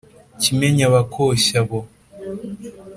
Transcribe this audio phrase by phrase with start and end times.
[0.41, 1.79] kimenyi abakoshya abo